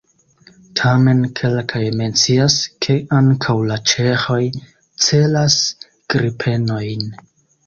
Tamen 0.79 1.19
kelkaj 1.39 1.81
mencias, 1.99 2.55
ke 2.85 2.95
ankaŭ 3.19 3.55
la 3.73 3.77
ĉeĥoj 3.93 4.39
celas 5.07 5.61
Gripenojn. 6.17 7.07